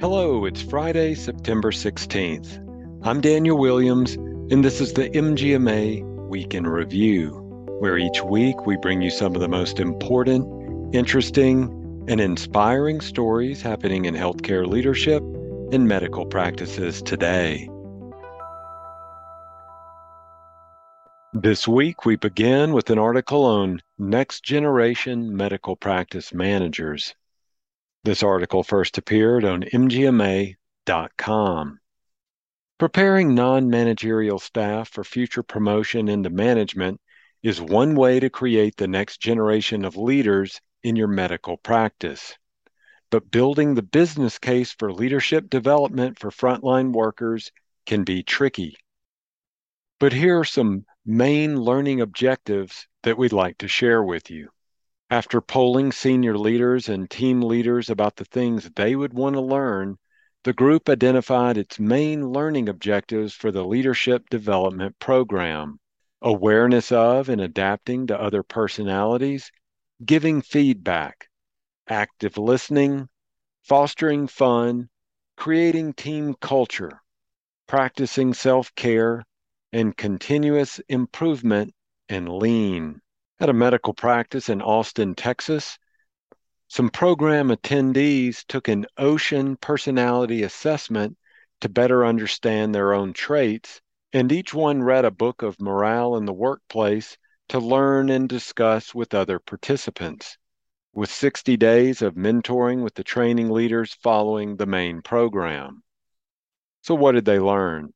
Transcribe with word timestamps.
Hello, 0.00 0.46
it's 0.46 0.62
Friday, 0.62 1.14
September 1.14 1.70
16th. 1.70 2.56
I'm 3.02 3.20
Daniel 3.20 3.58
Williams, 3.58 4.14
and 4.14 4.64
this 4.64 4.80
is 4.80 4.94
the 4.94 5.10
MGMA 5.10 6.26
Week 6.26 6.54
in 6.54 6.66
Review, 6.66 7.32
where 7.80 7.98
each 7.98 8.22
week 8.22 8.64
we 8.64 8.78
bring 8.78 9.02
you 9.02 9.10
some 9.10 9.34
of 9.34 9.42
the 9.42 9.48
most 9.48 9.78
important, 9.78 10.94
interesting, 10.94 12.06
and 12.08 12.18
inspiring 12.18 13.02
stories 13.02 13.60
happening 13.60 14.06
in 14.06 14.14
healthcare 14.14 14.66
leadership 14.66 15.22
and 15.70 15.86
medical 15.86 16.24
practices 16.24 17.02
today. 17.02 17.68
This 21.34 21.68
week, 21.68 22.06
we 22.06 22.16
begin 22.16 22.72
with 22.72 22.88
an 22.88 22.98
article 22.98 23.44
on 23.44 23.82
next 23.98 24.44
generation 24.44 25.36
medical 25.36 25.76
practice 25.76 26.32
managers. 26.32 27.14
This 28.02 28.22
article 28.22 28.62
first 28.62 28.96
appeared 28.96 29.44
on 29.44 29.62
MGMA.com. 29.62 30.56
Preparing 32.78 33.34
non 33.34 33.68
managerial 33.68 34.38
staff 34.38 34.88
for 34.88 35.04
future 35.04 35.42
promotion 35.42 36.08
into 36.08 36.30
management 36.30 36.98
is 37.42 37.60
one 37.60 37.94
way 37.94 38.18
to 38.18 38.30
create 38.30 38.76
the 38.76 38.88
next 38.88 39.20
generation 39.20 39.84
of 39.84 39.98
leaders 39.98 40.62
in 40.82 40.96
your 40.96 41.08
medical 41.08 41.58
practice. 41.58 42.38
But 43.10 43.30
building 43.30 43.74
the 43.74 43.82
business 43.82 44.38
case 44.38 44.72
for 44.72 44.90
leadership 44.94 45.50
development 45.50 46.18
for 46.18 46.30
frontline 46.30 46.92
workers 46.92 47.52
can 47.84 48.04
be 48.04 48.22
tricky. 48.22 48.76
But 49.98 50.14
here 50.14 50.38
are 50.38 50.44
some 50.46 50.86
main 51.04 51.60
learning 51.60 52.00
objectives 52.00 52.88
that 53.02 53.18
we'd 53.18 53.34
like 53.34 53.58
to 53.58 53.68
share 53.68 54.02
with 54.02 54.30
you. 54.30 54.48
After 55.12 55.40
polling 55.40 55.90
senior 55.90 56.38
leaders 56.38 56.88
and 56.88 57.10
team 57.10 57.42
leaders 57.42 57.90
about 57.90 58.14
the 58.14 58.24
things 58.24 58.70
they 58.76 58.94
would 58.94 59.12
want 59.12 59.34
to 59.34 59.40
learn, 59.40 59.98
the 60.44 60.52
group 60.52 60.88
identified 60.88 61.58
its 61.58 61.80
main 61.80 62.28
learning 62.28 62.68
objectives 62.68 63.34
for 63.34 63.50
the 63.50 63.64
Leadership 63.64 64.30
Development 64.30 64.96
Program 65.00 65.80
awareness 66.22 66.92
of 66.92 67.28
and 67.28 67.40
adapting 67.40 68.06
to 68.06 68.20
other 68.20 68.44
personalities, 68.44 69.50
giving 70.04 70.42
feedback, 70.42 71.28
active 71.88 72.38
listening, 72.38 73.08
fostering 73.64 74.28
fun, 74.28 74.90
creating 75.36 75.92
team 75.94 76.34
culture, 76.34 77.02
practicing 77.66 78.32
self 78.32 78.72
care, 78.76 79.24
and 79.72 79.96
continuous 79.96 80.78
improvement 80.88 81.74
and 82.08 82.28
lean 82.28 83.02
at 83.40 83.48
a 83.48 83.54
medical 83.54 83.94
practice 83.94 84.50
in 84.50 84.60
Austin, 84.60 85.14
Texas. 85.14 85.78
Some 86.68 86.90
program 86.90 87.48
attendees 87.48 88.44
took 88.46 88.68
an 88.68 88.84
ocean 88.98 89.56
personality 89.56 90.42
assessment 90.42 91.16
to 91.62 91.70
better 91.70 92.04
understand 92.04 92.74
their 92.74 92.92
own 92.92 93.14
traits, 93.14 93.80
and 94.12 94.30
each 94.30 94.52
one 94.52 94.82
read 94.82 95.06
a 95.06 95.10
book 95.10 95.40
of 95.40 95.60
morale 95.60 96.16
in 96.16 96.26
the 96.26 96.34
workplace 96.34 97.16
to 97.48 97.58
learn 97.58 98.10
and 98.10 98.28
discuss 98.28 98.94
with 98.94 99.14
other 99.14 99.38
participants, 99.38 100.36
with 100.92 101.10
60 101.10 101.56
days 101.56 102.02
of 102.02 102.14
mentoring 102.14 102.82
with 102.82 102.94
the 102.94 103.04
training 103.04 103.50
leaders 103.50 103.94
following 103.94 104.56
the 104.56 104.66
main 104.66 105.00
program. 105.00 105.82
So, 106.82 106.94
what 106.94 107.12
did 107.12 107.24
they 107.24 107.38
learn? 107.38 107.94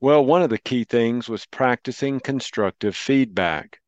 Well, 0.00 0.24
one 0.24 0.42
of 0.42 0.50
the 0.50 0.58
key 0.58 0.84
things 0.84 1.28
was 1.28 1.44
practicing 1.46 2.20
constructive 2.20 2.94
feedback. 2.94 3.80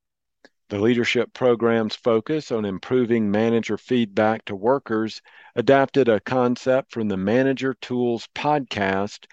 The 0.68 0.80
leadership 0.80 1.32
program's 1.32 1.94
focus 1.94 2.50
on 2.50 2.64
improving 2.64 3.30
manager 3.30 3.78
feedback 3.78 4.44
to 4.46 4.56
workers 4.56 5.22
adapted 5.54 6.08
a 6.08 6.18
concept 6.18 6.92
from 6.92 7.06
the 7.06 7.16
Manager 7.16 7.74
Tools 7.74 8.28
podcast 8.34 9.26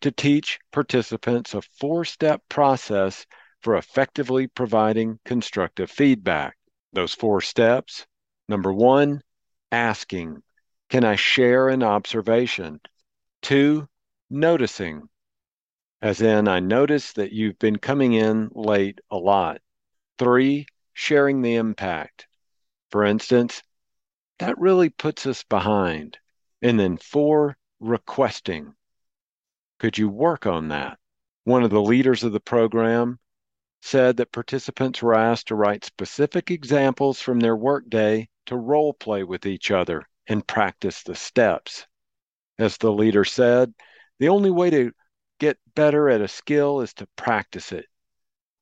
to 0.00 0.10
teach 0.10 0.58
participants 0.72 1.54
a 1.54 1.62
four 1.62 2.04
step 2.04 2.42
process 2.48 3.24
for 3.60 3.76
effectively 3.76 4.48
providing 4.48 5.20
constructive 5.24 5.92
feedback. 5.92 6.56
Those 6.92 7.14
four 7.14 7.40
steps 7.40 8.04
number 8.48 8.72
one, 8.72 9.22
asking, 9.70 10.42
Can 10.88 11.04
I 11.04 11.14
share 11.14 11.68
an 11.68 11.84
observation? 11.84 12.80
Two, 13.42 13.88
noticing, 14.28 15.08
as 16.02 16.20
in, 16.20 16.48
I 16.48 16.58
notice 16.58 17.12
that 17.12 17.30
you've 17.30 17.60
been 17.60 17.78
coming 17.78 18.14
in 18.14 18.50
late 18.52 19.00
a 19.08 19.16
lot. 19.16 19.60
Three, 20.18 20.66
sharing 20.92 21.42
the 21.42 21.56
impact. 21.56 22.26
For 22.90 23.04
instance, 23.04 23.62
that 24.38 24.58
really 24.58 24.88
puts 24.88 25.26
us 25.26 25.42
behind. 25.44 26.18
And 26.62 26.78
then 26.78 26.96
four, 26.96 27.56
requesting. 27.78 28.74
Could 29.78 29.96
you 29.96 30.08
work 30.08 30.46
on 30.46 30.68
that? 30.68 30.98
One 31.44 31.62
of 31.62 31.70
the 31.70 31.80
leaders 31.80 32.22
of 32.22 32.32
the 32.32 32.40
program 32.40 33.18
said 33.82 34.18
that 34.18 34.32
participants 34.32 35.02
were 35.02 35.14
asked 35.14 35.48
to 35.48 35.54
write 35.54 35.84
specific 35.84 36.50
examples 36.50 37.20
from 37.20 37.40
their 37.40 37.56
workday 37.56 38.28
to 38.46 38.56
role 38.56 38.92
play 38.92 39.24
with 39.24 39.46
each 39.46 39.70
other 39.70 40.06
and 40.26 40.46
practice 40.46 41.02
the 41.02 41.14
steps. 41.14 41.86
As 42.58 42.76
the 42.76 42.92
leader 42.92 43.24
said, 43.24 43.72
the 44.18 44.28
only 44.28 44.50
way 44.50 44.68
to 44.68 44.92
get 45.38 45.58
better 45.74 46.10
at 46.10 46.20
a 46.20 46.28
skill 46.28 46.82
is 46.82 46.92
to 46.94 47.08
practice 47.16 47.72
it. 47.72 47.86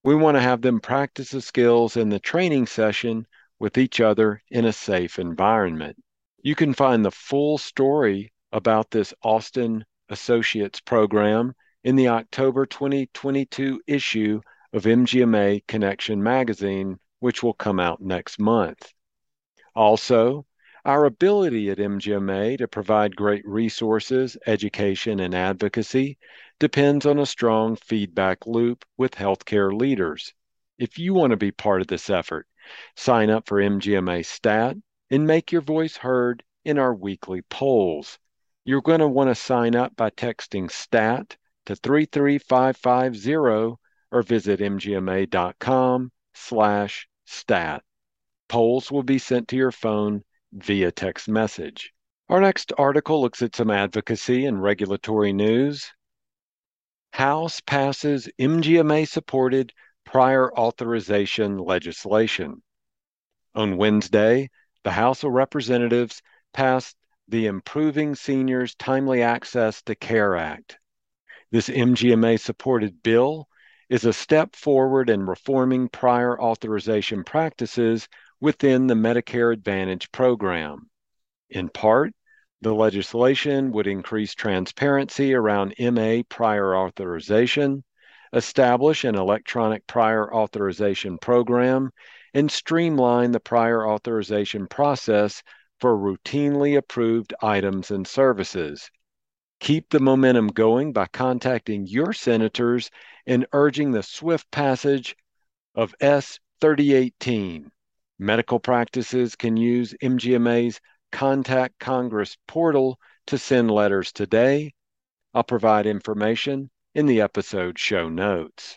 We 0.09 0.15
want 0.15 0.39
to 0.39 0.41
have 0.41 0.63
them 0.63 0.81
practice 0.81 1.33
the 1.33 1.43
skills 1.43 1.99
in 1.99 2.09
the 2.09 2.19
training 2.19 2.67
session 2.67 3.27
with 3.59 3.77
each 3.77 4.01
other 4.01 4.43
in 4.51 4.65
a 4.65 4.73
safe 4.73 5.19
environment. 5.19 6.03
You 6.43 6.55
can 6.55 6.73
find 6.73 7.05
the 7.05 7.11
full 7.11 7.59
story 7.59 8.33
about 8.51 8.91
this 8.91 9.13
Austin 9.23 9.85
Associates 10.09 10.81
program 10.81 11.53
in 11.85 11.95
the 11.95 12.09
October 12.09 12.65
2022 12.65 13.83
issue 13.87 14.41
of 14.73 14.85
MGMA 14.85 15.67
Connection 15.67 16.23
magazine, 16.23 16.99
which 17.19 17.43
will 17.43 17.53
come 17.53 17.79
out 17.79 18.01
next 18.01 18.41
month. 18.41 18.91
Also, 19.75 20.47
our 20.89 21.05
ability 21.05 21.69
at 21.69 21.77
MGMA 21.77 22.57
to 22.57 22.67
provide 22.67 23.15
great 23.15 23.47
resources, 23.47 24.39
education, 24.47 25.21
and 25.21 25.35
advocacy 25.35 26.17
depends 26.59 27.05
on 27.05 27.19
a 27.19 27.27
strong 27.27 27.77
feedback 27.77 28.47
loop 28.47 28.87
with 28.97 29.13
healthcare 29.13 29.71
leaders. 29.71 30.33
If 30.79 30.99
you 30.99 31.13
want 31.13 31.33
to 31.33 31.37
be 31.37 31.53
part 31.53 31.83
of 31.83 31.89
this 31.89 32.09
effort, 32.09 32.47
sign 32.97 33.29
up 33.29 33.47
for 33.47 33.59
MGMA 33.59 34.25
Stat 34.25 34.79
and 35.11 35.27
make 35.27 35.53
your 35.53 35.61
voice 35.61 35.99
heard 35.99 36.43
in 36.65 36.79
our 36.79 36.95
weekly 36.95 37.43
polls. 37.43 38.19
You're 38.65 38.81
going 38.81 39.01
to 39.01 39.09
want 39.09 39.29
to 39.29 39.35
sign 39.35 39.77
up 39.77 39.95
by 39.95 40.09
texting 40.09 40.71
STAT 40.71 41.37
to 41.67 41.77
33550 41.77 43.77
or 44.11 44.23
visit 44.23 44.61
mgma.com 44.61 46.13
slash 46.33 47.09
stat. 47.27 47.83
Polls 48.49 48.91
will 48.91 49.03
be 49.03 49.19
sent 49.19 49.49
to 49.49 49.57
your 49.57 49.71
phone 49.71 50.25
via 50.53 50.91
text 50.91 51.29
message. 51.29 51.93
Our 52.29 52.41
next 52.41 52.73
article 52.77 53.21
looks 53.21 53.43
at 53.43 53.57
some 53.57 53.71
advocacy 53.71 54.45
and 54.47 54.63
regulatory 54.63 55.33
news. 55.33 55.91
House 57.13 57.61
passes 57.61 58.29
MGMA 58.39 59.09
supported 59.09 59.73
prior 60.05 60.53
authorization 60.53 61.59
legislation. 61.59 62.63
On 63.55 63.77
Wednesday, 63.77 64.51
the 64.85 64.91
House 64.91 65.25
of 65.25 65.33
Representatives 65.33 66.23
passed 66.53 66.97
the 67.29 67.47
Improving 67.47 68.15
Seniors 68.15 68.75
Timely 68.75 69.23
Access 69.23 69.83
to 69.83 69.95
Care 69.95 70.37
Act. 70.37 70.79
This 71.51 71.69
MGMA 71.69 72.39
supported 72.41 73.03
bill 73.03 73.49
is 73.89 74.05
a 74.05 74.13
step 74.13 74.55
forward 74.55 75.09
in 75.09 75.27
reforming 75.27 75.89
prior 75.89 76.41
authorization 76.41 77.25
practices 77.25 78.07
within 78.41 78.87
the 78.87 78.95
Medicare 78.95 79.53
Advantage 79.53 80.11
program. 80.13 80.89
In 81.51 81.69
part, 81.69 82.13
the 82.61 82.75
legislation 82.75 83.73
would 83.73 83.87
increase 83.87 84.35
transparency 84.35 85.35
around 85.35 85.75
MA 85.79 86.23
prior 86.29 86.77
authorization, 86.77 87.85
establish 88.33 89.05
an 89.05 89.15
electronic 89.15 89.87
prior 89.87 90.33
authorization 90.35 91.19
program, 91.19 91.91
and 92.35 92.51
streamline 92.51 93.33
the 93.33 93.41
prior 93.41 93.87
authorization 93.87 94.67
process 94.67 95.43
for 95.81 95.97
routinely 95.97 96.77
approved 96.77 97.33
items 97.41 97.91
and 97.91 98.07
services. 98.07 98.91
Keep 99.61 99.91
the 99.91 100.01
momentum 100.01 100.49
going 100.49 100.93
by 100.93 101.07
contacting 101.07 101.87
your 101.87 102.13
senators 102.13 102.91
and 103.27 103.47
urging 103.53 103.91
the 103.91 104.03
swift 104.03 104.51
passage 104.51 105.17
of 105.75 105.95
S 106.01 106.39
3018. 106.61 107.71
Medical 108.19 108.59
practices 108.59 109.37
can 109.37 109.57
use 109.57 109.95
MGMA's 110.03 110.81
Contact 111.13 111.79
Congress 111.79 112.37
portal 112.47 112.99
to 113.29 113.39
send 113.39 113.71
letters 113.71 114.13
today. 114.13 114.73
I'll 115.33 115.45
provide 115.45 115.87
information 115.87 116.71
in 116.95 117.07
the 117.07 117.21
episode 117.21 117.79
show 117.79 118.09
notes. 118.09 118.77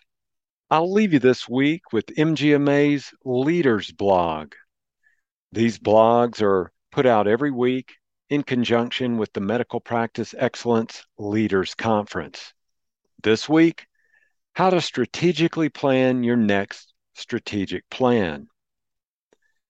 I'll 0.69 0.91
leave 0.93 1.13
you 1.13 1.19
this 1.19 1.49
week 1.49 1.91
with 1.91 2.05
MGMA's 2.05 3.11
Leaders 3.25 3.91
blog. 3.91 4.53
These 5.51 5.79
blogs 5.79 6.41
are 6.41 6.71
put 6.91 7.05
out 7.05 7.27
every 7.27 7.51
week 7.51 7.95
in 8.29 8.43
conjunction 8.43 9.17
with 9.17 9.33
the 9.33 9.41
Medical 9.41 9.81
Practice 9.81 10.35
Excellence 10.37 11.03
Leaders 11.17 11.73
Conference. 11.73 12.53
This 13.23 13.49
week, 13.49 13.87
how 14.53 14.69
to 14.69 14.81
strategically 14.81 15.69
plan 15.69 16.23
your 16.23 16.37
next 16.37 16.93
strategic 17.15 17.89
plan. 17.89 18.47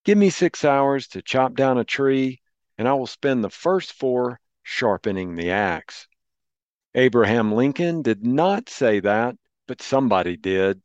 Give 0.04 0.18
me 0.18 0.32
six 0.32 0.66
hours 0.66 1.08
to 1.10 1.22
chop 1.22 1.54
down 1.54 1.78
a 1.78 1.84
tree, 1.84 2.42
and 2.76 2.88
I 2.88 2.94
will 2.94 3.06
spend 3.06 3.44
the 3.44 3.52
first 3.52 3.94
four 3.94 4.40
sharpening 4.64 5.36
the 5.36 5.52
axe. 5.52 6.08
Abraham 6.96 7.52
Lincoln 7.52 8.02
did 8.02 8.26
not 8.26 8.68
say 8.68 9.00
that, 9.02 9.36
but 9.68 9.80
somebody 9.80 10.38
did. 10.38 10.82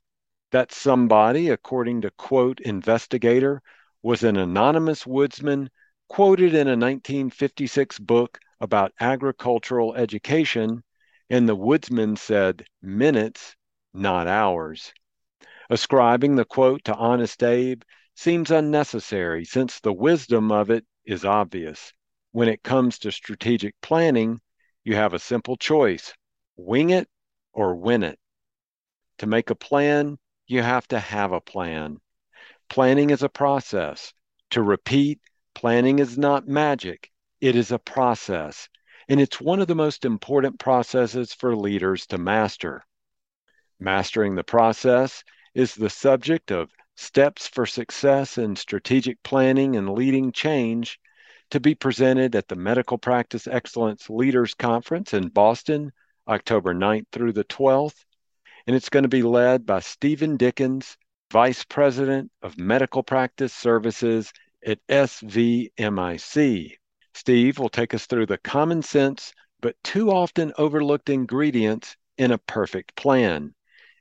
That 0.52 0.70
somebody, 0.70 1.48
according 1.48 2.02
to 2.02 2.10
quote 2.10 2.60
investigator, 2.60 3.62
was 4.02 4.22
an 4.22 4.36
anonymous 4.36 5.06
woodsman 5.06 5.70
quoted 6.08 6.54
in 6.54 6.68
a 6.68 6.76
1956 6.76 7.98
book 7.98 8.38
about 8.60 8.92
agricultural 9.00 9.94
education, 9.94 10.84
and 11.30 11.48
the 11.48 11.56
woodsman 11.56 12.16
said 12.16 12.66
minutes, 12.82 13.56
not 13.94 14.28
hours. 14.28 14.92
Ascribing 15.70 16.36
the 16.36 16.44
quote 16.44 16.84
to 16.84 16.94
Honest 16.94 17.42
Abe 17.42 17.82
seems 18.16 18.50
unnecessary 18.50 19.44
since 19.44 19.78
the 19.78 19.92
wisdom 19.92 20.50
of 20.50 20.70
it 20.70 20.86
is 21.04 21.24
obvious. 21.24 21.92
When 22.32 22.48
it 22.48 22.62
comes 22.62 22.98
to 23.00 23.12
strategic 23.12 23.74
planning, 23.82 24.40
you 24.84 24.96
have 24.96 25.12
a 25.12 25.18
simple 25.18 25.56
choice 25.56 26.14
wing 26.56 26.90
it 26.90 27.08
or 27.52 27.76
win 27.76 28.02
it. 28.02 28.18
To 29.18 29.26
make 29.26 29.50
a 29.50 29.54
plan, 29.54 30.18
you 30.46 30.62
have 30.62 30.88
to 30.88 30.98
have 30.98 31.32
a 31.32 31.40
plan. 31.40 31.98
Planning 32.70 33.10
is 33.10 33.22
a 33.22 33.28
process. 33.28 34.14
To 34.50 34.62
repeat, 34.62 35.20
planning 35.54 35.98
is 35.98 36.16
not 36.16 36.48
magic, 36.48 37.10
it 37.40 37.54
is 37.54 37.70
a 37.70 37.78
process. 37.78 38.68
And 39.08 39.20
it's 39.20 39.40
one 39.40 39.60
of 39.60 39.68
the 39.68 39.74
most 39.74 40.06
important 40.06 40.58
processes 40.58 41.34
for 41.34 41.54
leaders 41.54 42.06
to 42.06 42.18
master. 42.18 42.86
Mastering 43.78 44.36
the 44.36 44.44
process 44.44 45.22
is 45.54 45.74
the 45.74 45.90
subject 45.90 46.50
of 46.50 46.70
Steps 46.96 47.46
for 47.46 47.66
Success 47.66 48.38
in 48.38 48.56
Strategic 48.56 49.22
Planning 49.22 49.76
and 49.76 49.90
Leading 49.90 50.32
Change 50.32 50.98
to 51.50 51.60
be 51.60 51.74
presented 51.74 52.34
at 52.34 52.48
the 52.48 52.56
Medical 52.56 52.98
Practice 52.98 53.46
Excellence 53.46 54.10
Leaders 54.10 54.54
Conference 54.54 55.14
in 55.14 55.28
Boston, 55.28 55.92
October 56.26 56.74
9th 56.74 57.06
through 57.12 57.32
the 57.32 57.44
12th. 57.44 58.04
And 58.66 58.74
it's 58.74 58.88
going 58.88 59.04
to 59.04 59.08
be 59.08 59.22
led 59.22 59.64
by 59.66 59.80
Stephen 59.80 60.36
Dickens, 60.36 60.96
Vice 61.30 61.64
President 61.64 62.32
of 62.42 62.58
Medical 62.58 63.02
Practice 63.02 63.52
Services 63.52 64.32
at 64.64 64.78
SVMIC. 64.88 66.72
Steve 67.14 67.58
will 67.58 67.68
take 67.68 67.94
us 67.94 68.06
through 68.06 68.26
the 68.26 68.38
common 68.38 68.82
sense 68.82 69.32
but 69.60 69.76
too 69.82 70.10
often 70.10 70.52
overlooked 70.58 71.08
ingredients 71.08 71.96
in 72.18 72.30
a 72.30 72.38
perfect 72.38 72.94
plan, 72.96 73.54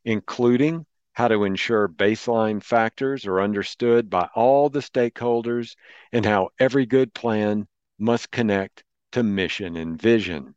including 0.03 0.85
how 1.15 1.29
to 1.29 1.45
ensure 1.45 1.87
baseline 1.87 2.61
factors 2.61 3.25
are 3.25 3.41
understood 3.41 4.09
by 4.09 4.27
all 4.35 4.69
the 4.69 4.81
stakeholders, 4.81 5.75
and 6.11 6.25
how 6.25 6.49
every 6.59 6.85
good 6.85 7.13
plan 7.13 7.65
must 7.97 8.29
connect 8.31 8.83
to 9.13 9.23
mission 9.23 9.77
and 9.77 9.99
vision. 9.99 10.53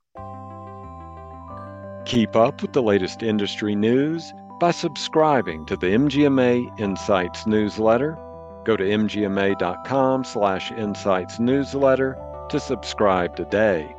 Keep 2.05 2.34
up 2.34 2.60
with 2.60 2.72
the 2.72 2.82
latest 2.82 3.22
industry 3.22 3.76
news 3.76 4.32
by 4.58 4.72
subscribing 4.72 5.64
to 5.66 5.76
the 5.76 5.87
MGMA 5.87 6.81
Insights 6.81 7.46
newsletter. 7.46 8.19
Go 8.64 8.76
to 8.76 8.84
mgma.com 8.84 10.25
slash 10.25 10.72
insights 10.72 11.38
newsletter 11.38 12.19
to 12.50 12.58
subscribe 12.58 13.37
today. 13.37 13.94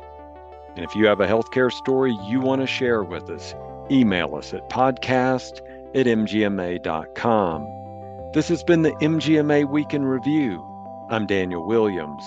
And 0.76 0.84
if 0.84 0.94
you 0.94 1.06
have 1.06 1.20
a 1.20 1.26
healthcare 1.26 1.72
story 1.72 2.16
you 2.26 2.40
want 2.40 2.60
to 2.60 2.66
share 2.66 3.02
with 3.02 3.30
us, 3.30 3.54
email 3.90 4.34
us 4.34 4.52
at 4.52 4.68
podcast 4.68 5.60
at 5.94 6.06
mgma.com. 6.06 7.66
This 8.32 8.48
has 8.48 8.62
been 8.62 8.82
the 8.82 8.92
MGMA 8.92 9.68
Week 9.68 9.92
in 9.92 10.04
Review. 10.04 10.64
I'm 11.10 11.26
Daniel 11.26 11.66
Williams. 11.66 12.22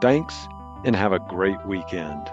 Thanks 0.00 0.48
and 0.84 0.96
have 0.96 1.12
a 1.12 1.18
great 1.18 1.64
weekend. 1.66 2.30